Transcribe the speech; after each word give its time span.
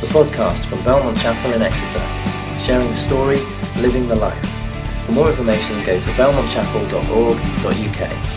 the 0.00 0.06
podcast 0.06 0.64
from 0.66 0.82
Belmont 0.84 1.18
Chapel 1.18 1.54
in 1.54 1.62
Exeter, 1.62 2.00
sharing 2.60 2.86
the 2.88 2.96
story, 2.96 3.40
living 3.78 4.06
the 4.06 4.14
life. 4.14 4.48
For 5.04 5.10
more 5.12 5.28
information, 5.28 5.82
go 5.84 6.00
to 6.00 6.10
belmontchapel.org.uk. 6.10 8.34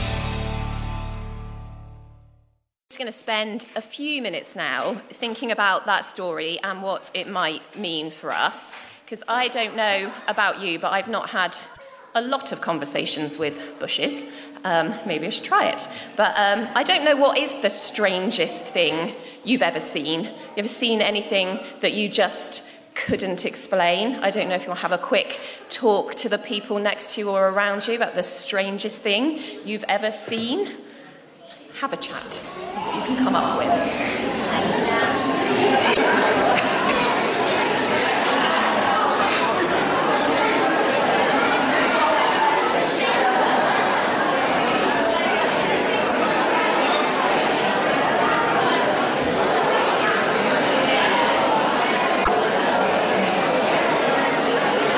just 2.89 2.99
going 2.99 3.05
to 3.05 3.11
spend 3.11 3.67
a 3.75 3.81
few 3.81 4.21
minutes 4.21 4.55
now 4.55 4.95
thinking 5.11 5.51
about 5.51 5.85
that 5.85 6.03
story 6.03 6.59
and 6.63 6.81
what 6.81 7.11
it 7.13 7.27
might 7.27 7.61
mean 7.77 8.09
for 8.11 8.31
us. 8.31 8.75
Because 9.05 9.23
I 9.27 9.47
don't 9.47 9.75
know 9.75 10.11
about 10.27 10.61
you, 10.61 10.79
but 10.79 10.91
I've 10.91 11.07
not 11.07 11.29
had 11.29 11.55
a 12.13 12.21
lot 12.21 12.51
of 12.51 12.61
conversations 12.61 13.39
with 13.39 13.79
bushes. 13.79 14.47
Um, 14.63 14.93
maybe 15.05 15.27
I 15.27 15.29
should 15.29 15.45
try 15.45 15.67
it. 15.67 15.87
But 16.15 16.33
um, 16.37 16.67
I 16.75 16.83
don't 16.83 17.05
know 17.05 17.15
what 17.15 17.37
is 17.37 17.61
the 17.61 17.69
strangest 17.69 18.67
thing 18.67 19.15
you've 19.43 19.61
ever 19.61 19.79
seen. 19.79 20.25
You 20.25 20.31
ever 20.57 20.67
seen 20.67 21.01
anything 21.01 21.59
that 21.79 21.93
you 21.93 22.09
just 22.09 22.69
couldn't 22.95 23.45
explain? 23.45 24.15
I 24.15 24.29
don't 24.29 24.49
know 24.49 24.55
if 24.55 24.63
you 24.63 24.67
want 24.69 24.79
to 24.81 24.87
have 24.87 24.99
a 24.99 25.01
quick 25.01 25.39
talk 25.69 26.15
to 26.15 26.29
the 26.29 26.37
people 26.37 26.79
next 26.79 27.15
to 27.15 27.21
you 27.21 27.29
or 27.29 27.49
around 27.49 27.87
you 27.87 27.95
about 27.95 28.15
the 28.15 28.23
strangest 28.23 28.99
thing 28.99 29.39
you've 29.65 29.85
ever 29.87 30.11
seen. 30.11 30.69
Have 31.79 31.93
a 31.93 31.97
chat, 31.97 32.33
see 32.33 32.61
what 32.75 33.09
you 33.09 33.15
can 33.15 33.23
come 33.23 33.35
up 33.35 33.57
with. 33.57 33.71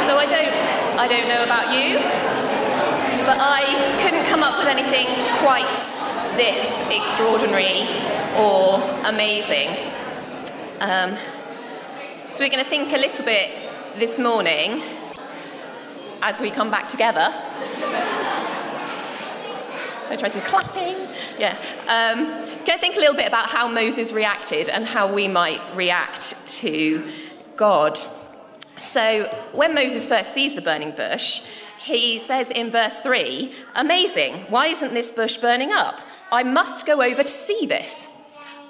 So 0.05 0.18
I 0.18 0.26
don't, 0.26 0.53
I 1.04 1.07
don't 1.09 1.27
know 1.27 1.43
about 1.43 1.73
you, 1.76 1.98
but 3.26 3.37
I 3.37 3.99
couldn't 4.01 4.26
come 4.27 4.41
up 4.41 4.57
with 4.57 4.68
anything 4.68 5.05
quite 5.43 5.68
this 6.37 6.90
extraordinary 6.90 7.84
or 8.37 8.79
amazing. 9.05 9.68
Um, 10.79 11.18
so 12.29 12.41
we're 12.41 12.49
going 12.49 12.63
to 12.63 12.70
think 12.70 12.93
a 12.93 12.98
little 12.98 13.26
bit 13.26 13.51
this 13.99 14.18
morning 14.18 14.81
as 16.21 16.40
we 16.40 16.49
come 16.49 16.71
back 16.71 16.87
together. 16.87 17.27
Should 20.04 20.13
I 20.13 20.15
try 20.18 20.29
some 20.29 20.40
clapping? 20.43 20.96
Yeah. 21.37 21.57
Um, 21.90 22.27
going 22.63 22.65
to 22.65 22.79
think 22.79 22.96
a 22.96 22.99
little 22.99 23.13
bit 23.13 23.27
about 23.27 23.49
how 23.49 23.68
Moses 23.68 24.13
reacted 24.13 24.70
and 24.70 24.85
how 24.85 25.13
we 25.13 25.27
might 25.27 25.59
react 25.76 26.48
to 26.62 27.05
God. 27.57 27.99
So, 28.84 29.23
when 29.53 29.73
Moses 29.73 30.05
first 30.05 30.34
sees 30.34 30.55
the 30.55 30.62
burning 30.62 30.91
bush, 30.91 31.41
he 31.79 32.20
says 32.20 32.51
in 32.51 32.70
verse 32.70 32.99
3 32.99 33.49
Amazing, 33.75 34.34
why 34.49 34.67
isn't 34.67 34.93
this 34.93 35.09
bush 35.09 35.37
burning 35.37 35.71
up? 35.71 36.01
I 36.34 36.43
must 36.43 36.85
go 36.85 37.01
over 37.01 37.23
to 37.23 37.29
see 37.29 37.65
this. 37.65 38.09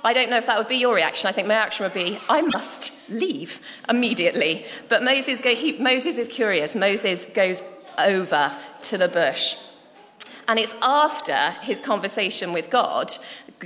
I 0.03 0.13
don't 0.13 0.29
know 0.29 0.37
if 0.37 0.45
that 0.45 0.59
would 0.59 0.67
be 0.67 0.75
your 0.75 0.93
reaction. 0.93 1.29
I 1.29 1.31
think 1.31 1.47
my 1.47 1.55
reaction 1.55 1.85
would 1.85 1.95
be, 1.95 2.19
I 2.29 2.41
must 2.41 3.09
leave 3.09 3.59
immediately. 3.89 4.67
But 4.87 5.01
Moses, 5.01 5.41
go, 5.41 5.55
he, 5.55 5.79
Moses 5.79 6.19
is 6.19 6.27
curious. 6.27 6.75
Moses 6.75 7.25
goes 7.25 7.63
over 7.97 8.55
to 8.83 8.97
the 8.99 9.07
bush. 9.07 9.55
And 10.47 10.59
it's 10.59 10.75
after 10.81 11.51
his 11.61 11.81
conversation 11.81 12.53
with 12.53 12.69
God, 12.69 13.11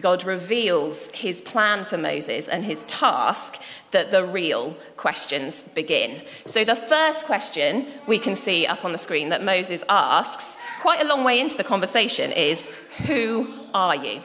God 0.02 0.24
reveals 0.24 1.10
his 1.12 1.42
plan 1.42 1.84
for 1.84 1.98
Moses 1.98 2.48
and 2.48 2.64
his 2.64 2.84
task 2.86 3.62
that 3.92 4.12
the 4.12 4.24
real 4.24 4.78
questions 4.96 5.70
begin. 5.70 6.22
So, 6.46 6.64
the 6.64 6.76
first 6.76 7.26
question 7.26 7.88
we 8.06 8.20
can 8.20 8.36
see 8.36 8.66
up 8.66 8.86
on 8.86 8.92
the 8.92 8.98
screen 8.98 9.30
that 9.30 9.44
Moses 9.44 9.84
asks, 9.90 10.58
quite 10.82 11.02
a 11.02 11.08
long 11.08 11.24
way 11.24 11.40
into 11.40 11.58
the 11.58 11.64
conversation, 11.64 12.32
is 12.32 12.70
Who 13.08 13.52
are 13.74 13.96
you? 13.96 14.22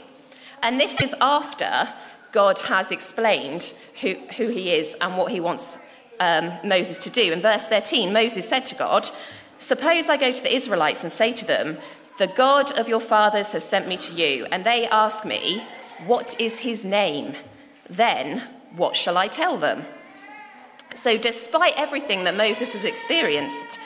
And 0.63 0.79
this 0.79 1.01
is 1.03 1.15
after 1.21 1.93
God 2.33 2.59
has 2.61 2.91
explained 2.91 3.75
who, 4.01 4.15
who 4.37 4.49
he 4.49 4.73
is 4.73 4.97
and 5.01 5.17
what 5.17 5.33
he 5.33 5.41
wants 5.41 5.79
um, 6.21 6.53
Moses 6.65 6.99
to 6.99 7.11
do. 7.11 7.33
In 7.33 7.41
verse 7.41 7.67
13, 7.67 8.13
Moses 8.13 8.49
said 8.49 8.65
to 8.67 8.75
God, 8.75 9.09
Suppose 9.59 10.09
I 10.09 10.17
go 10.17 10.33
to 10.33 10.43
the 10.43 10.55
Israelites 10.55 11.03
and 11.03 11.13
say 11.13 11.33
to 11.33 11.47
them, 11.47 11.79
The 12.23 12.29
God 12.29 12.79
of 12.79 12.89
your 12.89 13.01
fathers 13.01 13.51
has 13.51 13.65
sent 13.65 13.89
me 13.89 13.97
to 13.97 14.13
you, 14.13 14.47
and 14.53 14.65
they 14.65 14.87
ask 14.87 15.25
me, 15.25 15.61
What 16.07 16.41
is 16.41 16.61
his 16.61 16.85
name? 16.85 17.35
Then 17.91 18.41
what 18.77 18.95
shall 18.95 19.19
I 19.19 19.27
tell 19.27 19.57
them? 19.57 19.85
So, 20.95 21.19
despite 21.19 21.73
everything 21.77 22.23
that 22.23 22.37
Moses 22.37 22.75
has 22.75 22.85
experienced 22.85 23.81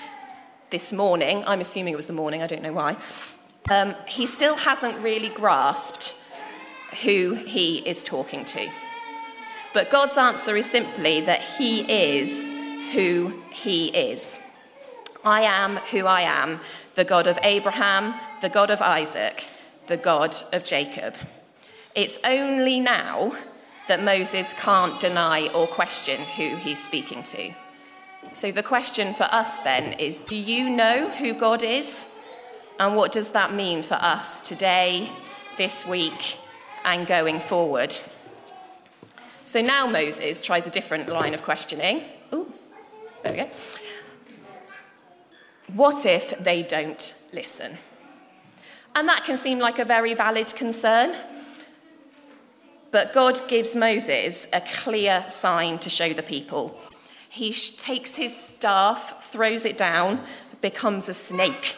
this 0.69 0.93
morning, 0.93 1.45
I'm 1.47 1.63
assuming 1.63 1.95
it 1.95 1.97
was 1.97 2.09
the 2.09 2.13
morning, 2.13 2.43
I 2.43 2.47
don't 2.47 2.63
know 2.63 2.75
why, 2.75 2.99
um, 3.71 3.95
he 4.07 4.27
still 4.27 4.57
hasn't 4.57 4.99
really 4.99 5.31
grasped 5.31 6.23
who 7.05 7.37
he 7.37 7.79
is 7.89 8.03
talking 8.03 8.45
to. 8.45 8.69
But 9.73 9.89
God's 9.89 10.19
answer 10.19 10.55
is 10.57 10.71
simply 10.71 11.23
that 11.23 11.41
he 11.41 11.91
is 11.91 12.53
who 12.93 13.43
he 13.51 13.87
is. 13.87 14.47
I 15.25 15.41
am 15.41 15.77
who 15.91 16.05
I 16.05 16.21
am, 16.21 16.61
the 16.97 17.05
God 17.05 17.27
of 17.27 17.39
Abraham, 17.43 18.15
the 18.41 18.49
God 18.49 18.71
of 18.71 18.83
Isaac, 18.83 19.45
the 19.87 19.97
God 19.97 20.35
of 20.53 20.65
Jacob. 20.65 21.15
It's 21.95 22.19
only 22.25 22.81
now 22.81 23.33
that 23.87 24.03
Moses 24.03 24.59
can't 24.61 24.99
deny 25.01 25.49
or 25.55 25.67
question 25.67 26.19
who 26.37 26.57
he's 26.57 26.83
speaking 26.83 27.23
to. 27.23 27.53
So 28.33 28.51
the 28.51 28.63
question 28.63 29.15
for 29.15 29.25
us 29.25 29.61
then 29.61 29.93
is 30.01 30.19
do 30.19 30.37
you 30.37 30.69
know 30.69 31.09
who 31.11 31.35
God 31.35 31.63
is? 31.63 32.09
And 32.81 32.97
what 32.97 33.13
does 33.13 33.31
that 33.31 33.55
mean 33.55 33.83
for 33.83 33.95
us 33.95 34.41
today, 34.41 35.09
this 35.57 35.87
week, 35.87 36.39
and 36.85 37.07
going 37.07 37.39
forward? 37.39 37.95
So 39.45 39.61
now 39.61 39.87
Moses 39.87 40.43
tries 40.43 40.67
a 40.67 40.71
different 40.71 41.09
line 41.09 41.35
of 41.35 41.43
questioning. 41.43 42.03
There 42.31 43.33
we 43.33 43.37
go. 43.39 43.51
What 45.73 46.07
if 46.07 46.39
they 46.39 46.63
don't 46.63 47.15
listen? 47.33 47.79
And 48.95 49.09
that 49.09 49.25
can 49.25 49.37
seem 49.37 49.59
like 49.59 49.79
a 49.79 49.85
very 49.85 50.15
valid 50.15 50.55
concern. 50.55 51.15
But 52.91 53.13
God 53.13 53.41
gives 53.49 53.77
Moses 53.77 54.49
a 54.53 54.61
clear 54.61 55.25
sign 55.29 55.79
to 55.81 55.91
show 55.91 56.13
the 56.13 56.23
people. 56.23 56.79
He 57.29 57.53
takes 57.53 58.17
his 58.17 58.35
staff, 58.35 59.23
throws 59.23 59.67
it 59.67 59.77
down, 59.77 60.23
becomes 60.63 61.09
a 61.09 61.15
snake. 61.15 61.77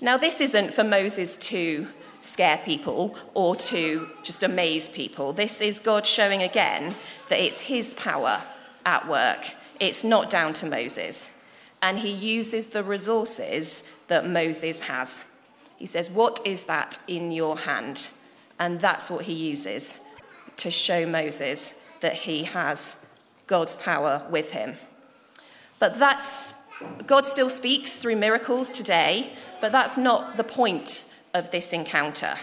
Now, 0.00 0.18
this 0.18 0.40
isn't 0.40 0.74
for 0.74 0.84
Moses 0.84 1.36
to 1.38 1.88
scare 2.20 2.58
people 2.58 3.16
or 3.34 3.56
to 3.56 4.08
just 4.22 4.42
amaze 4.42 4.88
people. 4.88 5.32
This 5.32 5.60
is 5.60 5.80
God 5.80 6.06
showing 6.06 6.42
again 6.42 6.94
that 7.28 7.38
it's 7.38 7.60
his 7.60 7.94
power 7.94 8.42
at 8.84 9.08
work. 9.08 9.46
It's 9.80 10.04
not 10.04 10.28
down 10.28 10.52
to 10.54 10.66
Moses. 10.66 11.41
And 11.82 11.98
he 11.98 12.12
uses 12.12 12.68
the 12.68 12.84
resources 12.84 13.92
that 14.08 14.26
Moses 14.26 14.80
has. 14.80 15.36
He 15.76 15.86
says, 15.86 16.08
What 16.08 16.40
is 16.46 16.64
that 16.64 16.98
in 17.08 17.32
your 17.32 17.58
hand? 17.58 18.10
And 18.58 18.80
that's 18.80 19.10
what 19.10 19.24
he 19.24 19.32
uses 19.32 20.06
to 20.58 20.70
show 20.70 21.06
Moses 21.06 21.88
that 22.00 22.14
he 22.14 22.44
has 22.44 23.12
God's 23.48 23.76
power 23.76 24.24
with 24.30 24.52
him. 24.52 24.76
But 25.78 25.94
that's 25.94 26.54
God 27.06 27.26
still 27.26 27.48
speaks 27.48 27.98
through 27.98 28.16
miracles 28.16 28.72
today, 28.72 29.32
but 29.60 29.72
that's 29.72 29.96
not 29.96 30.36
the 30.36 30.44
point 30.44 31.16
of 31.34 31.50
this 31.50 31.72
encounter. 31.72 32.34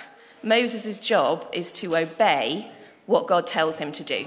Moses' 0.44 1.00
job 1.00 1.47
is 1.53 1.71
to 1.73 1.95
obey 1.97 2.71
what 3.06 3.27
God 3.27 3.47
tells 3.47 3.79
him 3.79 3.91
to 3.94 4.03
do. 4.03 4.25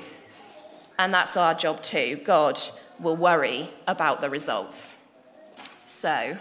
And 0.99 1.13
that's 1.13 1.37
our 1.37 1.55
job 1.55 1.83
too. 1.83 2.21
God 2.25 2.59
will 3.01 3.17
worry 3.17 3.71
about 3.87 4.21
the 4.21 4.31
results. 4.31 5.02
So, 5.95 6.39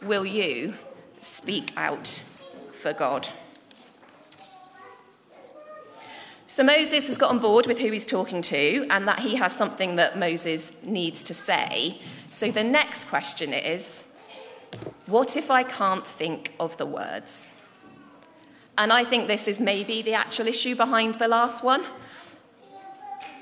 will 0.00 0.24
you 0.24 0.74
speak 1.20 1.72
out 1.76 2.06
for 2.70 2.92
God? 2.92 3.28
So 6.46 6.62
Moses 6.62 7.08
has 7.08 7.18
got 7.18 7.30
on 7.30 7.40
board 7.40 7.66
with 7.66 7.80
who 7.80 7.90
he's 7.90 8.06
talking 8.06 8.40
to 8.42 8.86
and 8.90 9.08
that 9.08 9.18
he 9.18 9.34
has 9.34 9.52
something 9.52 9.96
that 9.96 10.16
Moses 10.16 10.84
needs 10.84 11.24
to 11.24 11.34
say. 11.34 12.00
So 12.30 12.52
the 12.52 12.62
next 12.62 13.06
question 13.06 13.52
is 13.52 14.14
what 15.06 15.36
if 15.36 15.50
I 15.50 15.64
can't 15.64 16.06
think 16.06 16.54
of 16.60 16.76
the 16.76 16.86
words? 16.86 17.60
And 18.78 18.92
I 18.92 19.02
think 19.02 19.26
this 19.26 19.48
is 19.48 19.58
maybe 19.58 20.00
the 20.00 20.14
actual 20.14 20.46
issue 20.46 20.76
behind 20.76 21.16
the 21.16 21.26
last 21.26 21.64
one. 21.64 21.82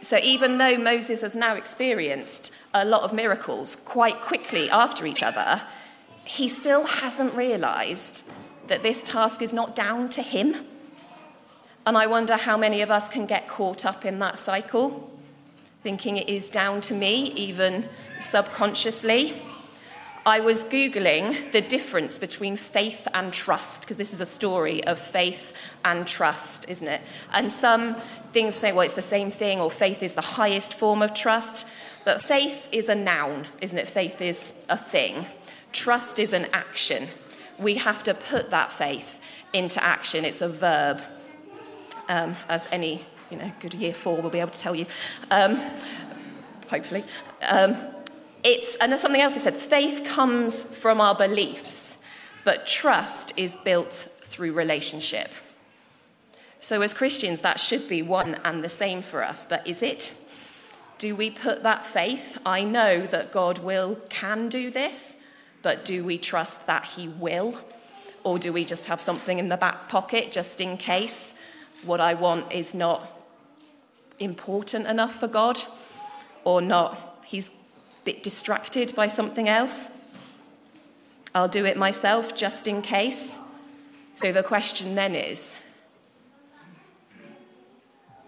So 0.02 0.18
even 0.18 0.58
though 0.58 0.76
Moses 0.76 1.22
has 1.22 1.34
now 1.34 1.54
experienced 1.54 2.54
a 2.72 2.84
lot 2.84 3.02
of 3.02 3.12
miracles 3.12 3.76
quite 3.76 4.20
quickly 4.20 4.70
after 4.70 5.06
each 5.06 5.22
other, 5.22 5.62
he 6.24 6.48
still 6.48 6.86
hasn't 6.86 7.34
realized 7.34 8.30
that 8.66 8.82
this 8.82 9.02
task 9.02 9.42
is 9.42 9.52
not 9.52 9.74
down 9.74 10.08
to 10.10 10.22
him 10.22 10.66
and 11.86 11.96
I 11.96 12.08
wonder 12.08 12.36
how 12.36 12.56
many 12.56 12.82
of 12.82 12.90
us 12.90 13.08
can 13.08 13.26
get 13.26 13.46
caught 13.46 13.86
up 13.86 14.04
in 14.04 14.18
that 14.18 14.38
cycle. 14.38 15.08
thinking 15.84 16.16
it 16.16 16.28
is 16.28 16.48
down 16.48 16.80
to 16.80 16.94
me, 16.94 17.30
even 17.36 17.88
subconsciously. 18.18 19.40
I 20.26 20.40
was 20.40 20.64
Googling 20.64 21.52
the 21.52 21.60
difference 21.60 22.18
between 22.18 22.56
faith 22.56 23.06
and 23.14 23.32
trust, 23.32 23.82
because 23.82 23.96
this 23.96 24.12
is 24.12 24.20
a 24.20 24.26
story 24.26 24.82
of 24.82 24.98
faith 24.98 25.52
and 25.84 26.04
trust, 26.04 26.68
isn't 26.68 26.88
it? 26.88 27.00
And 27.32 27.50
some 27.52 27.94
things 28.32 28.56
say, 28.56 28.72
well, 28.72 28.80
it's 28.80 28.94
the 28.94 29.02
same 29.02 29.30
thing, 29.30 29.60
or 29.60 29.70
faith 29.70 30.02
is 30.02 30.14
the 30.14 30.20
highest 30.22 30.74
form 30.74 31.00
of 31.00 31.14
trust. 31.14 31.68
But 32.04 32.22
faith 32.22 32.68
is 32.72 32.88
a 32.88 32.94
noun, 32.96 33.46
isn't 33.60 33.78
it? 33.78 33.86
Faith 33.86 34.20
is 34.20 34.64
a 34.68 34.76
thing. 34.76 35.26
Trust 35.70 36.18
is 36.18 36.32
an 36.32 36.46
action. 36.52 37.06
We 37.56 37.76
have 37.76 38.02
to 38.02 38.12
put 38.12 38.50
that 38.50 38.72
faith 38.72 39.20
into 39.52 39.82
action. 39.82 40.24
It's 40.24 40.42
a 40.42 40.48
verb, 40.48 41.02
um, 42.08 42.34
as 42.48 42.66
any 42.72 43.02
you 43.30 43.38
know, 43.38 43.52
good 43.60 43.74
year 43.74 43.94
four 43.94 44.20
will 44.20 44.30
be 44.30 44.40
able 44.40 44.50
to 44.50 44.58
tell 44.58 44.74
you, 44.74 44.86
um, 45.30 45.54
hopefully. 46.68 47.04
Um, 47.48 47.76
it's, 48.46 48.76
and 48.76 48.92
there's 48.92 49.00
something 49.00 49.20
else 49.20 49.34
he 49.34 49.40
said 49.40 49.56
faith 49.56 50.04
comes 50.06 50.64
from 50.64 51.00
our 51.00 51.16
beliefs, 51.16 52.02
but 52.44 52.64
trust 52.64 53.36
is 53.36 53.56
built 53.56 53.92
through 53.92 54.52
relationship. 54.52 55.32
So, 56.60 56.80
as 56.80 56.94
Christians, 56.94 57.40
that 57.40 57.58
should 57.58 57.88
be 57.88 58.02
one 58.02 58.36
and 58.44 58.62
the 58.62 58.68
same 58.68 59.02
for 59.02 59.24
us, 59.24 59.46
but 59.46 59.66
is 59.66 59.82
it? 59.82 60.14
Do 60.98 61.16
we 61.16 61.28
put 61.28 61.64
that 61.64 61.84
faith? 61.84 62.38
I 62.46 62.62
know 62.62 63.00
that 63.08 63.32
God 63.32 63.58
will, 63.58 63.96
can 64.08 64.48
do 64.48 64.70
this, 64.70 65.24
but 65.62 65.84
do 65.84 66.04
we 66.04 66.16
trust 66.16 66.68
that 66.68 66.84
He 66.84 67.08
will? 67.08 67.60
Or 68.22 68.38
do 68.38 68.52
we 68.52 68.64
just 68.64 68.86
have 68.86 69.00
something 69.00 69.40
in 69.40 69.48
the 69.48 69.56
back 69.56 69.88
pocket 69.88 70.30
just 70.30 70.60
in 70.60 70.76
case 70.76 71.34
what 71.84 72.00
I 72.00 72.14
want 72.14 72.52
is 72.52 72.74
not 72.74 73.12
important 74.20 74.86
enough 74.86 75.16
for 75.16 75.28
God 75.28 75.58
or 76.44 76.60
not? 76.60 77.18
He's 77.24 77.50
bit 78.06 78.22
distracted 78.22 78.94
by 78.94 79.08
something 79.08 79.48
else. 79.48 79.98
I'll 81.34 81.48
do 81.48 81.66
it 81.66 81.76
myself 81.76 82.34
just 82.34 82.66
in 82.66 82.80
case. 82.80 83.36
So 84.14 84.32
the 84.32 84.42
question 84.42 84.94
then 84.94 85.14
is 85.14 85.62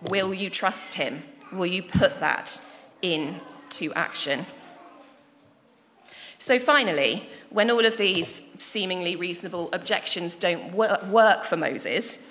Will 0.03 0.35
you 0.35 0.51
trust 0.51 0.95
him? 0.95 1.23
Will 1.53 1.67
you 1.67 1.83
put 1.83 2.21
that 2.21 2.63
into 3.01 3.93
action? 3.95 4.45
So, 6.41 6.59
finally, 6.61 7.29
when 7.51 7.69
all 7.69 7.85
of 7.85 7.97
these 7.97 8.29
seemingly 8.63 9.17
reasonable 9.17 9.71
objections 9.73 10.37
don't 10.37 10.73
work 10.73 11.43
for 11.43 11.57
Moses, 11.57 12.25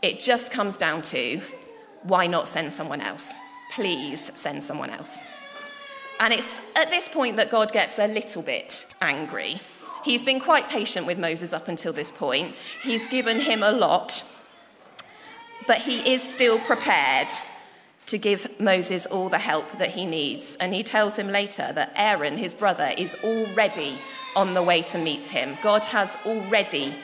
it 0.00 0.20
just 0.20 0.52
comes 0.52 0.78
down 0.78 1.02
to 1.02 1.40
why 2.02 2.26
not 2.26 2.48
send 2.48 2.72
someone 2.72 3.00
else? 3.00 3.36
Please 3.74 4.32
send 4.38 4.64
someone 4.64 4.90
else. 4.90 5.20
And 6.20 6.32
it's 6.32 6.60
at 6.76 6.90
this 6.90 7.08
point 7.08 7.36
that 7.36 7.50
God 7.50 7.72
gets 7.72 7.98
a 7.98 8.06
little 8.06 8.42
bit 8.42 8.94
angry. 9.00 9.56
He's 10.04 10.24
been 10.24 10.40
quite 10.40 10.68
patient 10.68 11.06
with 11.06 11.18
Moses 11.18 11.52
up 11.52 11.68
until 11.68 11.92
this 11.92 12.10
point. 12.10 12.54
He's 12.82 13.06
given 13.06 13.40
him 13.40 13.62
a 13.62 13.72
lot, 13.72 14.24
but 15.66 15.78
he 15.78 16.12
is 16.12 16.22
still 16.22 16.58
prepared 16.58 17.28
to 18.06 18.18
give 18.18 18.60
Moses 18.60 19.06
all 19.06 19.28
the 19.28 19.38
help 19.38 19.70
that 19.78 19.90
he 19.90 20.04
needs. 20.04 20.56
And 20.56 20.74
he 20.74 20.82
tells 20.82 21.18
him 21.18 21.28
later 21.28 21.72
that 21.72 21.92
Aaron, 21.96 22.36
his 22.36 22.54
brother, 22.54 22.90
is 22.98 23.16
already 23.24 23.94
on 24.36 24.54
the 24.54 24.62
way 24.62 24.82
to 24.82 24.98
meet 24.98 25.26
him. 25.26 25.56
God 25.62 25.84
has 25.86 26.18
already 26.26 26.94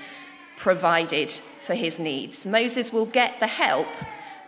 provided 0.56 1.30
for 1.30 1.74
his 1.74 1.98
needs. 1.98 2.44
Moses 2.44 2.92
will 2.92 3.06
get 3.06 3.38
the 3.38 3.46
help, 3.46 3.86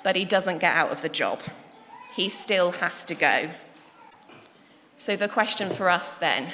but 0.02 0.16
he 0.16 0.24
doesn't 0.24 0.58
get 0.58 0.74
out 0.74 0.90
of 0.90 1.02
the 1.02 1.08
job. 1.08 1.40
He 2.14 2.28
still 2.28 2.72
has 2.72 3.04
to 3.04 3.14
go. 3.14 3.50
So, 5.00 5.16
the 5.16 5.28
question 5.28 5.70
for 5.70 5.88
us 5.88 6.16
then 6.16 6.48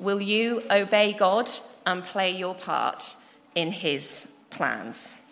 will 0.00 0.20
you 0.20 0.62
obey 0.68 1.12
God 1.12 1.48
and 1.86 2.02
play 2.02 2.28
your 2.32 2.56
part 2.56 3.14
in 3.54 3.70
his 3.70 4.34
plans? 4.50 5.28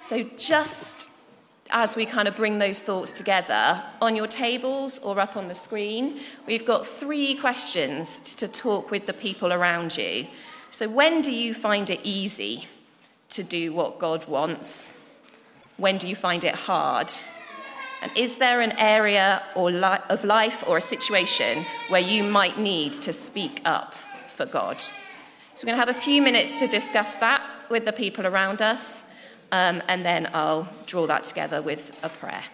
So, 0.00 0.24
just 0.36 1.08
as 1.70 1.94
we 1.94 2.04
kind 2.04 2.26
of 2.26 2.34
bring 2.34 2.58
those 2.58 2.82
thoughts 2.82 3.12
together, 3.12 3.80
on 4.02 4.16
your 4.16 4.26
tables 4.26 4.98
or 4.98 5.20
up 5.20 5.36
on 5.36 5.46
the 5.46 5.54
screen, 5.54 6.18
we've 6.48 6.66
got 6.66 6.84
three 6.84 7.36
questions 7.36 8.34
to 8.34 8.48
talk 8.48 8.90
with 8.90 9.06
the 9.06 9.14
people 9.14 9.52
around 9.52 9.96
you. 9.96 10.26
So, 10.72 10.88
when 10.88 11.20
do 11.20 11.30
you 11.30 11.54
find 11.54 11.88
it 11.90 12.00
easy 12.02 12.66
to 13.28 13.44
do 13.44 13.72
what 13.72 14.00
God 14.00 14.26
wants? 14.26 15.00
When 15.76 15.96
do 15.96 16.08
you 16.08 16.16
find 16.16 16.42
it 16.42 16.56
hard? 16.56 17.12
And 18.04 18.12
is 18.18 18.36
there 18.36 18.60
an 18.60 18.72
area 18.78 19.42
or 19.54 19.70
li- 19.70 20.04
of 20.10 20.24
life 20.24 20.62
or 20.68 20.76
a 20.76 20.80
situation 20.82 21.64
where 21.88 22.02
you 22.02 22.22
might 22.22 22.58
need 22.58 22.92
to 22.92 23.14
speak 23.14 23.62
up 23.64 23.94
for 23.94 24.44
God? 24.44 24.78
So 24.78 24.92
we're 25.62 25.68
going 25.68 25.80
to 25.80 25.86
have 25.86 25.88
a 25.88 25.98
few 25.98 26.20
minutes 26.20 26.60
to 26.60 26.66
discuss 26.66 27.16
that 27.16 27.42
with 27.70 27.86
the 27.86 27.94
people 27.94 28.26
around 28.26 28.60
us, 28.60 29.10
um, 29.52 29.82
and 29.88 30.04
then 30.04 30.28
I'll 30.34 30.68
draw 30.84 31.06
that 31.06 31.24
together 31.24 31.62
with 31.62 31.98
a 32.04 32.10
prayer. 32.10 32.44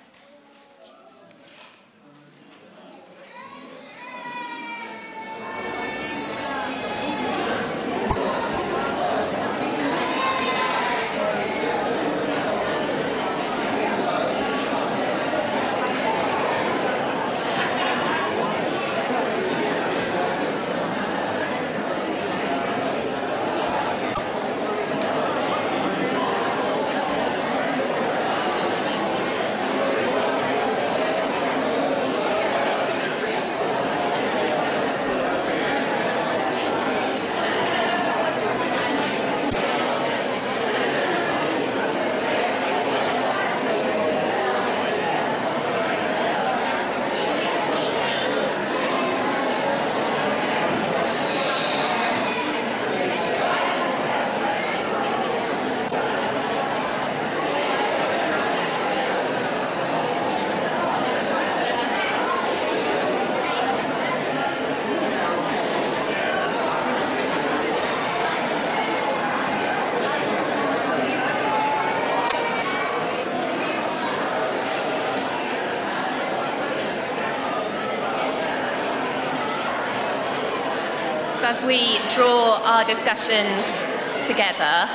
As 81.43 81.65
we 81.65 81.99
draw 82.15 82.61
our 82.65 82.85
discussions 82.85 83.87
together, 84.27 84.89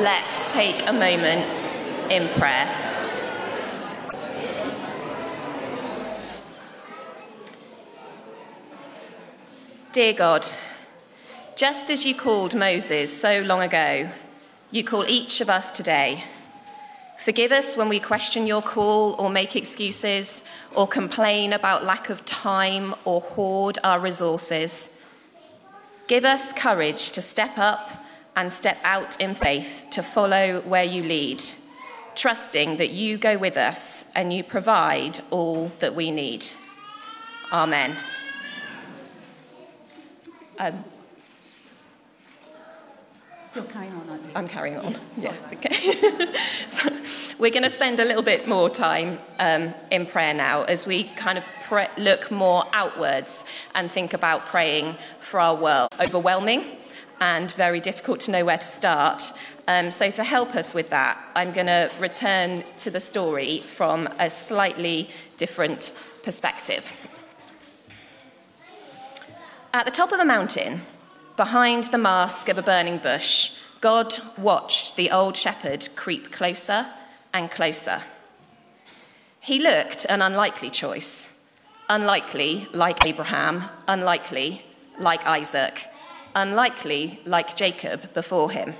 let's 0.00 0.52
take 0.52 0.86
a 0.86 0.92
moment 0.92 1.44
in 2.10 2.28
prayer. 2.38 2.66
Dear 9.92 10.12
God, 10.14 10.46
just 11.56 11.90
as 11.90 12.06
you 12.06 12.14
called 12.14 12.54
Moses 12.54 13.20
so 13.20 13.42
long 13.42 13.60
ago, 13.60 14.08
you 14.70 14.84
call 14.84 15.04
each 15.08 15.40
of 15.40 15.50
us 15.50 15.70
today. 15.70 16.24
Forgive 17.18 17.52
us 17.52 17.76
when 17.76 17.88
we 17.88 18.00
question 18.00 18.46
your 18.46 18.62
call 18.62 19.14
or 19.18 19.28
make 19.28 19.56
excuses 19.56 20.48
or 20.74 20.86
complain 20.86 21.52
about 21.52 21.84
lack 21.84 22.08
of 22.08 22.24
time 22.24 22.94
or 23.04 23.20
hoard 23.20 23.78
our 23.84 24.00
resources. 24.00 24.99
Give 26.10 26.24
us 26.24 26.52
courage 26.52 27.12
to 27.12 27.22
step 27.22 27.56
up 27.56 28.04
and 28.34 28.52
step 28.52 28.78
out 28.82 29.20
in 29.20 29.32
faith 29.32 29.86
to 29.92 30.02
follow 30.02 30.60
where 30.62 30.82
you 30.82 31.04
lead, 31.04 31.40
trusting 32.16 32.78
that 32.78 32.90
you 32.90 33.16
go 33.16 33.38
with 33.38 33.56
us 33.56 34.10
and 34.16 34.32
you 34.32 34.42
provide 34.42 35.20
all 35.30 35.66
that 35.78 35.94
we 35.94 36.10
need. 36.10 36.46
Amen. 37.52 37.94
Um, 40.58 40.84
carrying 43.72 43.92
on? 43.92 43.99
I'm 44.34 44.48
carrying 44.48 44.78
on. 44.78 44.96
Yeah, 45.16 45.34
okay. 45.52 45.72
so, 46.70 46.90
We're 47.38 47.50
going 47.50 47.64
to 47.64 47.70
spend 47.70 48.00
a 48.00 48.04
little 48.04 48.22
bit 48.22 48.46
more 48.46 48.70
time 48.70 49.18
um, 49.38 49.74
in 49.90 50.06
prayer 50.06 50.34
now 50.34 50.62
as 50.62 50.86
we 50.86 51.04
kind 51.04 51.38
of 51.38 51.44
pre- 51.64 51.88
look 51.98 52.30
more 52.30 52.64
outwards 52.72 53.44
and 53.74 53.90
think 53.90 54.14
about 54.14 54.46
praying 54.46 54.94
for 55.20 55.40
our 55.40 55.54
world. 55.54 55.88
Overwhelming 55.98 56.64
and 57.20 57.50
very 57.52 57.80
difficult 57.80 58.20
to 58.20 58.30
know 58.30 58.44
where 58.44 58.58
to 58.58 58.66
start. 58.66 59.32
Um, 59.68 59.90
so, 59.90 60.10
to 60.10 60.24
help 60.24 60.54
us 60.54 60.74
with 60.74 60.90
that, 60.90 61.18
I'm 61.34 61.52
going 61.52 61.66
to 61.66 61.90
return 61.98 62.64
to 62.78 62.90
the 62.90 63.00
story 63.00 63.60
from 63.60 64.08
a 64.18 64.30
slightly 64.30 65.10
different 65.36 65.98
perspective. 66.22 67.08
At 69.72 69.86
the 69.86 69.92
top 69.92 70.10
of 70.12 70.18
a 70.18 70.24
mountain, 70.24 70.80
behind 71.36 71.84
the 71.84 71.98
mask 71.98 72.48
of 72.48 72.58
a 72.58 72.62
burning 72.62 72.98
bush, 72.98 73.59
God 73.80 74.14
watched 74.36 74.96
the 74.96 75.10
old 75.10 75.36
shepherd 75.36 75.88
creep 75.96 76.30
closer 76.30 76.86
and 77.32 77.50
closer. 77.50 78.02
He 79.40 79.58
looked 79.58 80.04
an 80.08 80.20
unlikely 80.20 80.70
choice. 80.70 81.48
Unlikely, 81.88 82.68
like 82.72 83.04
Abraham, 83.06 83.64
unlikely, 83.88 84.62
like 84.98 85.26
Isaac, 85.26 85.86
unlikely, 86.34 87.20
like 87.24 87.56
Jacob 87.56 88.12
before 88.12 88.50
him. 88.50 88.74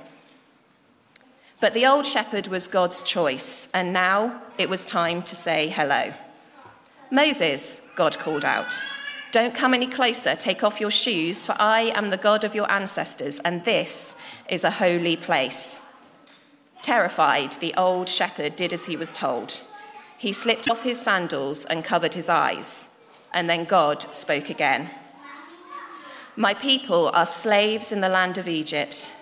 But 1.59 1.73
the 1.73 1.85
old 1.85 2.05
shepherd 2.05 2.47
was 2.47 2.67
God's 2.67 3.03
choice, 3.03 3.71
and 3.73 3.91
now 3.91 4.41
it 4.57 4.69
was 4.69 4.85
time 4.85 5.23
to 5.23 5.35
say 5.35 5.67
hello. 5.67 6.13
Moses, 7.11 7.91
God 7.95 8.17
called 8.17 8.45
out. 8.45 8.81
Don't 9.31 9.55
come 9.55 9.73
any 9.73 9.87
closer. 9.87 10.35
Take 10.35 10.61
off 10.61 10.81
your 10.81 10.91
shoes, 10.91 11.45
for 11.45 11.55
I 11.57 11.93
am 11.95 12.09
the 12.09 12.17
God 12.17 12.43
of 12.43 12.53
your 12.53 12.69
ancestors, 12.69 13.39
and 13.39 13.63
this 13.63 14.17
is 14.49 14.65
a 14.65 14.71
holy 14.71 15.15
place. 15.15 15.93
Terrified, 16.81 17.53
the 17.53 17.73
old 17.75 18.09
shepherd 18.09 18.57
did 18.57 18.73
as 18.73 18.87
he 18.87 18.97
was 18.97 19.15
told. 19.15 19.61
He 20.17 20.33
slipped 20.33 20.69
off 20.69 20.83
his 20.83 21.01
sandals 21.01 21.63
and 21.63 21.85
covered 21.85 22.13
his 22.13 22.27
eyes, 22.27 23.05
and 23.33 23.49
then 23.49 23.63
God 23.63 24.01
spoke 24.13 24.49
again. 24.49 24.89
My 26.35 26.53
people 26.53 27.09
are 27.13 27.25
slaves 27.25 27.91
in 27.93 28.01
the 28.01 28.09
land 28.09 28.37
of 28.37 28.49
Egypt. 28.49 29.13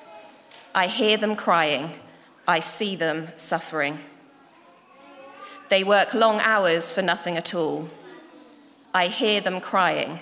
I 0.73 0.87
hear 0.87 1.17
them 1.17 1.35
crying, 1.35 1.91
I 2.47 2.61
see 2.61 2.95
them 2.95 3.27
suffering. 3.37 3.99
They 5.69 5.83
work 5.83 6.15
long 6.15 6.39
hours 6.39 6.95
for 6.95 7.03
nothing 7.03 7.37
at 7.37 7.53
all. 7.53 7.89
I 8.93 9.07
hear 9.07 9.41
them 9.41 9.61
crying. 9.61 10.19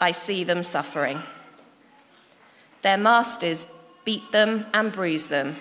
I 0.00 0.12
see 0.12 0.44
them 0.44 0.62
suffering. 0.62 1.20
Their 2.82 2.98
masters 2.98 3.72
beat 4.04 4.32
them 4.32 4.66
and 4.72 4.92
bruise 4.92 5.28
them. 5.28 5.56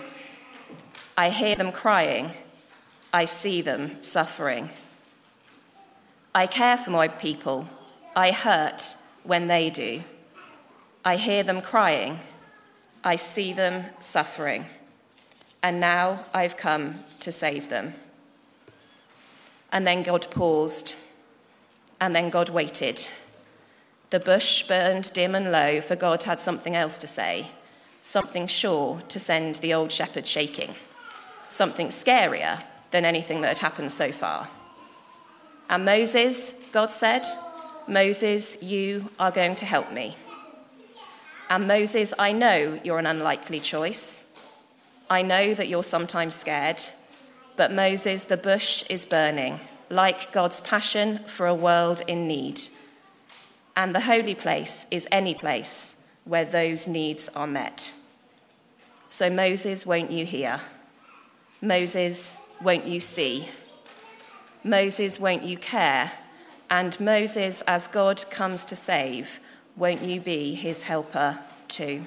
I 1.17 1.29
hear 1.29 1.55
them 1.55 1.71
crying. 1.71 2.31
I 3.13 3.25
see 3.25 3.61
them 3.61 4.01
suffering. 4.01 4.69
I 6.33 6.47
care 6.47 6.77
for 6.77 6.91
my 6.91 7.07
people. 7.07 7.69
I 8.15 8.31
hurt 8.31 8.95
when 9.23 9.47
they 9.47 9.69
do. 9.69 10.03
I 11.03 11.15
hear 11.15 11.43
them 11.43 11.61
crying. 11.61 12.19
I 13.03 13.15
see 13.15 13.53
them 13.53 13.85
suffering. 13.99 14.65
And 15.63 15.79
now 15.79 16.25
I've 16.33 16.57
come 16.57 17.03
to 17.19 17.31
save 17.31 17.69
them. 17.69 17.93
And 19.71 19.85
then 19.85 20.03
God 20.03 20.29
paused 20.31 20.95
and 21.99 22.15
then 22.15 22.29
God 22.29 22.49
waited. 22.49 23.07
The 24.09 24.19
bush 24.19 24.67
burned 24.67 25.13
dim 25.13 25.35
and 25.35 25.51
low, 25.51 25.81
for 25.81 25.95
God 25.95 26.23
had 26.23 26.39
something 26.39 26.75
else 26.75 26.97
to 26.99 27.07
say, 27.07 27.51
something 28.01 28.47
sure 28.47 29.01
to 29.09 29.19
send 29.19 29.55
the 29.55 29.73
old 29.73 29.91
shepherd 29.91 30.25
shaking, 30.25 30.73
something 31.47 31.89
scarier 31.89 32.63
than 32.91 33.05
anything 33.05 33.41
that 33.41 33.49
had 33.49 33.57
happened 33.59 33.91
so 33.91 34.11
far. 34.11 34.49
And 35.69 35.85
Moses, 35.85 36.65
God 36.71 36.91
said, 36.91 37.23
Moses, 37.87 38.63
you 38.63 39.09
are 39.19 39.31
going 39.31 39.55
to 39.55 39.65
help 39.65 39.91
me. 39.91 40.15
And 41.49 41.67
Moses, 41.67 42.13
I 42.17 42.31
know 42.31 42.79
you're 42.83 42.99
an 42.99 43.05
unlikely 43.05 43.59
choice. 43.59 44.25
I 45.09 45.21
know 45.21 45.53
that 45.53 45.67
you're 45.67 45.83
sometimes 45.83 46.35
scared. 46.35 46.81
But 47.55 47.71
Moses, 47.71 48.25
the 48.25 48.37
bush 48.37 48.83
is 48.89 49.05
burning 49.05 49.59
like 49.89 50.31
God's 50.31 50.61
passion 50.61 51.19
for 51.19 51.47
a 51.47 51.55
world 51.55 52.01
in 52.07 52.27
need. 52.27 52.61
And 53.75 53.95
the 53.95 54.01
holy 54.01 54.35
place 54.35 54.85
is 54.91 55.07
any 55.11 55.33
place 55.33 56.15
where 56.25 56.45
those 56.45 56.87
needs 56.87 57.29
are 57.29 57.47
met. 57.47 57.95
So, 59.09 59.29
Moses, 59.29 59.85
won't 59.85 60.11
you 60.11 60.25
hear? 60.25 60.61
Moses, 61.61 62.37
won't 62.61 62.85
you 62.85 62.99
see? 62.99 63.47
Moses, 64.63 65.19
won't 65.19 65.43
you 65.43 65.57
care? 65.57 66.11
And 66.69 66.99
Moses, 66.99 67.61
as 67.63 67.87
God 67.87 68.23
comes 68.29 68.63
to 68.65 68.75
save, 68.75 69.39
won't 69.75 70.03
you 70.03 70.21
be 70.21 70.53
his 70.53 70.83
helper 70.83 71.39
too? 71.67 72.05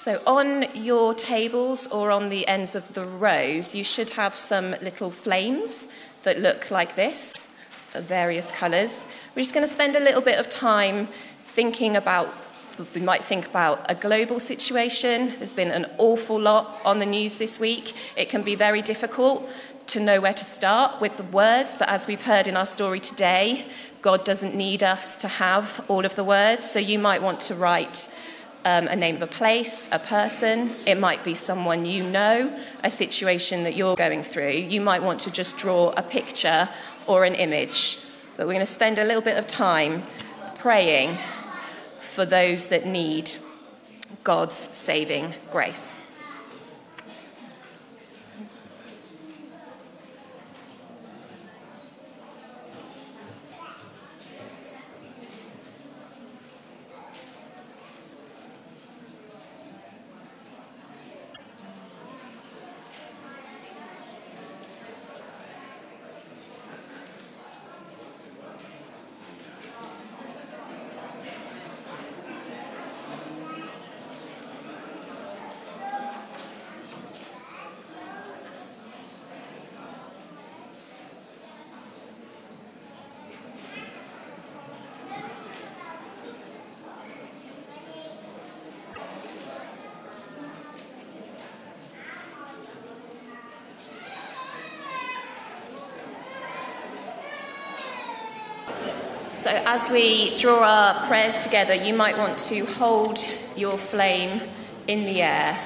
So, 0.00 0.18
on 0.26 0.64
your 0.74 1.12
tables 1.12 1.86
or 1.88 2.10
on 2.10 2.30
the 2.30 2.48
ends 2.48 2.74
of 2.74 2.94
the 2.94 3.04
rows, 3.04 3.74
you 3.74 3.84
should 3.84 4.08
have 4.12 4.34
some 4.34 4.70
little 4.80 5.10
flames 5.10 5.94
that 6.22 6.40
look 6.40 6.70
like 6.70 6.94
this, 6.94 7.54
of 7.92 8.04
various 8.04 8.50
colours. 8.50 9.12
We're 9.36 9.42
just 9.42 9.52
going 9.52 9.66
to 9.66 9.70
spend 9.70 9.96
a 9.96 10.00
little 10.00 10.22
bit 10.22 10.38
of 10.38 10.48
time 10.48 11.08
thinking 11.44 11.96
about, 11.96 12.34
we 12.94 13.02
might 13.02 13.22
think 13.22 13.46
about 13.46 13.84
a 13.90 13.94
global 13.94 14.40
situation. 14.40 15.34
There's 15.36 15.52
been 15.52 15.70
an 15.70 15.84
awful 15.98 16.40
lot 16.40 16.80
on 16.82 16.98
the 16.98 17.04
news 17.04 17.36
this 17.36 17.60
week. 17.60 17.92
It 18.16 18.30
can 18.30 18.42
be 18.42 18.54
very 18.54 18.80
difficult 18.80 19.46
to 19.88 20.00
know 20.00 20.18
where 20.18 20.32
to 20.32 20.44
start 20.46 21.02
with 21.02 21.18
the 21.18 21.24
words, 21.24 21.76
but 21.76 21.90
as 21.90 22.06
we've 22.06 22.22
heard 22.22 22.48
in 22.48 22.56
our 22.56 22.64
story 22.64 23.00
today, 23.00 23.66
God 24.00 24.24
doesn't 24.24 24.54
need 24.54 24.82
us 24.82 25.18
to 25.18 25.28
have 25.28 25.84
all 25.88 26.06
of 26.06 26.14
the 26.14 26.24
words. 26.24 26.64
So, 26.64 26.78
you 26.78 26.98
might 26.98 27.20
want 27.20 27.40
to 27.40 27.54
write 27.54 28.08
um, 28.64 28.88
a 28.88 28.96
name 28.96 29.16
of 29.16 29.22
a 29.22 29.26
place, 29.26 29.88
a 29.92 29.98
person. 29.98 30.70
It 30.86 30.98
might 30.98 31.24
be 31.24 31.34
someone 31.34 31.86
you 31.86 32.02
know, 32.02 32.58
a 32.84 32.90
situation 32.90 33.64
that 33.64 33.76
you're 33.76 33.96
going 33.96 34.22
through. 34.22 34.52
You 34.52 34.80
might 34.80 35.02
want 35.02 35.20
to 35.20 35.32
just 35.32 35.58
draw 35.58 35.92
a 35.96 36.02
picture 36.02 36.68
or 37.06 37.24
an 37.24 37.34
image. 37.34 37.98
But 38.36 38.46
we're 38.46 38.54
going 38.54 38.60
to 38.60 38.66
spend 38.66 38.98
a 38.98 39.04
little 39.04 39.22
bit 39.22 39.36
of 39.36 39.46
time 39.46 40.02
praying 40.56 41.16
for 42.00 42.24
those 42.24 42.68
that 42.68 42.86
need 42.86 43.30
God's 44.24 44.56
saving 44.56 45.34
grace. 45.50 45.99
So, 99.40 99.48
as 99.64 99.88
we 99.88 100.36
draw 100.36 100.62
our 100.62 101.06
prayers 101.06 101.38
together, 101.38 101.74
you 101.74 101.94
might 101.94 102.18
want 102.18 102.36
to 102.50 102.66
hold 102.66 103.18
your 103.56 103.78
flame 103.78 104.42
in 104.86 105.06
the 105.06 105.22
air 105.22 105.58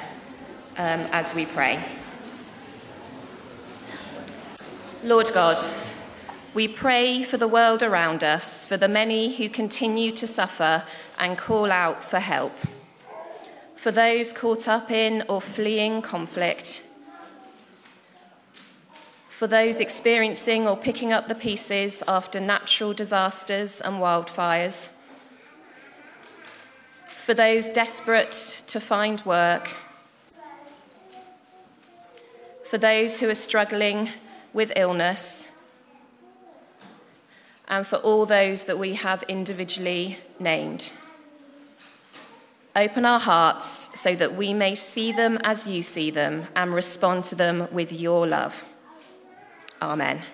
um, 0.78 1.00
as 1.11 1.35
we 1.35 1.45
pray. 1.45 1.85
Lord 5.02 5.28
God, 5.35 5.59
we 6.54 6.69
pray 6.69 7.25
for 7.25 7.37
the 7.37 7.49
world 7.49 7.83
around 7.83 8.23
us, 8.23 8.64
for 8.64 8.76
the 8.76 8.87
many 8.87 9.35
who 9.35 9.49
continue 9.49 10.12
to 10.12 10.26
suffer 10.28 10.85
and 11.19 11.37
call 11.37 11.73
out 11.73 12.04
for 12.04 12.21
help, 12.21 12.57
for 13.75 13.90
those 13.90 14.33
caught 14.33 14.69
up 14.69 14.93
in 14.93 15.25
or 15.28 15.40
fleeing 15.40 16.00
conflict 16.00 16.87
for 19.45 19.49
those 19.49 19.79
experiencing 19.79 20.67
or 20.67 20.75
picking 20.75 21.13
up 21.13 21.29
the 21.29 21.35
pieces 21.35 22.03
after 22.09 22.41
natural 22.41 22.95
disasters 22.95 23.79
and 23.79 23.97
wildfires, 23.97 24.89
for 27.05 27.35
those 27.35 27.69
desperate 27.69 28.33
to 28.67 28.81
find 28.81 29.21
work, 29.27 29.69
for 32.65 32.79
those 32.79 33.21
who 33.21 33.29
are 33.29 33.35
struggling 33.35 34.09
with 34.55 34.73
illness, 34.77 35.63
and 37.69 37.87
for 37.87 37.97
all 37.97 38.25
those 38.25 38.65
that 38.65 38.79
we 38.79 38.95
have 38.95 39.25
individually 39.25 40.17
named. 40.41 40.91
Open 42.75 43.05
our 43.05 43.21
hearts 43.21 44.01
so 44.01 44.15
that 44.15 44.35
we 44.35 44.55
may 44.55 44.75
see 44.75 45.13
them 45.13 45.39
as 45.45 45.67
you 45.67 45.83
see 45.83 46.11
them 46.11 46.47
and 46.57 46.73
respond 46.73 47.25
to 47.25 47.35
them 47.35 47.69
with 47.71 47.93
your 47.93 48.27
love. 48.27 48.65
Amen. 49.91 50.34